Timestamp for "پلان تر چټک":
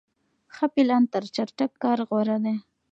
0.73-1.71